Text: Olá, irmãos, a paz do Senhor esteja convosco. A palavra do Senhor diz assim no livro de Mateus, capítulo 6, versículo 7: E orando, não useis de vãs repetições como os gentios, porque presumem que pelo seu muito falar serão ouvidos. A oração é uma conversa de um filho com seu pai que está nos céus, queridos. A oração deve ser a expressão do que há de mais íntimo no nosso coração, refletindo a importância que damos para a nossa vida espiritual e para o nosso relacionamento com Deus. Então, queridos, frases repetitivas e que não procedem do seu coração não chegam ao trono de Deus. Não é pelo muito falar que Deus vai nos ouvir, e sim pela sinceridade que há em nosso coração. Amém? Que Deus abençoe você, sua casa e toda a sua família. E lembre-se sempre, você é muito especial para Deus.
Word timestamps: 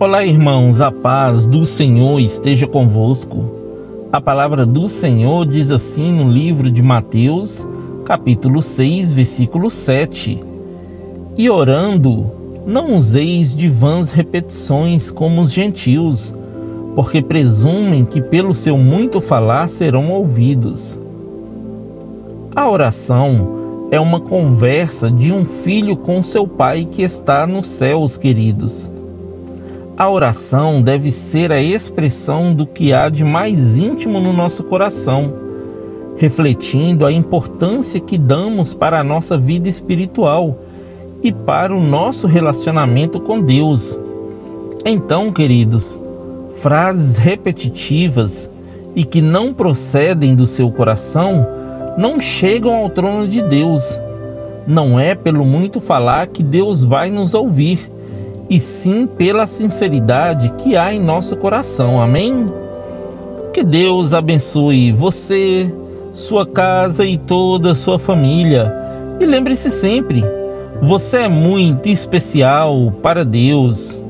Olá, 0.00 0.24
irmãos, 0.24 0.80
a 0.80 0.92
paz 0.92 1.44
do 1.44 1.66
Senhor 1.66 2.20
esteja 2.20 2.68
convosco. 2.68 3.44
A 4.12 4.20
palavra 4.20 4.64
do 4.64 4.86
Senhor 4.86 5.44
diz 5.44 5.72
assim 5.72 6.12
no 6.12 6.30
livro 6.30 6.70
de 6.70 6.80
Mateus, 6.80 7.66
capítulo 8.04 8.62
6, 8.62 9.12
versículo 9.12 9.68
7: 9.68 10.38
E 11.36 11.50
orando, 11.50 12.30
não 12.64 12.94
useis 12.94 13.52
de 13.52 13.68
vãs 13.68 14.12
repetições 14.12 15.10
como 15.10 15.40
os 15.40 15.52
gentios, 15.52 16.32
porque 16.94 17.20
presumem 17.20 18.04
que 18.04 18.22
pelo 18.22 18.54
seu 18.54 18.78
muito 18.78 19.20
falar 19.20 19.68
serão 19.68 20.12
ouvidos. 20.12 20.96
A 22.54 22.70
oração 22.70 23.88
é 23.90 23.98
uma 23.98 24.20
conversa 24.20 25.10
de 25.10 25.32
um 25.32 25.44
filho 25.44 25.96
com 25.96 26.22
seu 26.22 26.46
pai 26.46 26.86
que 26.88 27.02
está 27.02 27.48
nos 27.48 27.66
céus, 27.66 28.16
queridos. 28.16 28.92
A 29.98 30.08
oração 30.08 30.80
deve 30.80 31.10
ser 31.10 31.50
a 31.50 31.60
expressão 31.60 32.54
do 32.54 32.64
que 32.64 32.92
há 32.92 33.08
de 33.08 33.24
mais 33.24 33.78
íntimo 33.78 34.20
no 34.20 34.32
nosso 34.32 34.62
coração, 34.62 35.34
refletindo 36.16 37.04
a 37.04 37.10
importância 37.10 37.98
que 37.98 38.16
damos 38.16 38.72
para 38.72 39.00
a 39.00 39.02
nossa 39.02 39.36
vida 39.36 39.68
espiritual 39.68 40.56
e 41.20 41.32
para 41.32 41.74
o 41.74 41.82
nosso 41.82 42.28
relacionamento 42.28 43.18
com 43.18 43.40
Deus. 43.40 43.98
Então, 44.84 45.32
queridos, 45.32 45.98
frases 46.50 47.16
repetitivas 47.16 48.48
e 48.94 49.02
que 49.02 49.20
não 49.20 49.52
procedem 49.52 50.36
do 50.36 50.46
seu 50.46 50.70
coração 50.70 51.44
não 51.98 52.20
chegam 52.20 52.72
ao 52.72 52.88
trono 52.88 53.26
de 53.26 53.42
Deus. 53.42 53.98
Não 54.64 55.00
é 55.00 55.16
pelo 55.16 55.44
muito 55.44 55.80
falar 55.80 56.28
que 56.28 56.44
Deus 56.44 56.84
vai 56.84 57.10
nos 57.10 57.34
ouvir, 57.34 57.90
e 58.48 58.58
sim 58.58 59.06
pela 59.06 59.46
sinceridade 59.46 60.52
que 60.58 60.76
há 60.76 60.92
em 60.92 61.00
nosso 61.00 61.36
coração. 61.36 62.00
Amém? 62.00 62.46
Que 63.52 63.62
Deus 63.62 64.14
abençoe 64.14 64.92
você, 64.92 65.72
sua 66.14 66.46
casa 66.46 67.04
e 67.04 67.18
toda 67.18 67.72
a 67.72 67.74
sua 67.74 67.98
família. 67.98 68.72
E 69.20 69.26
lembre-se 69.26 69.70
sempre, 69.70 70.24
você 70.80 71.18
é 71.18 71.28
muito 71.28 71.88
especial 71.88 72.92
para 73.02 73.24
Deus. 73.24 74.00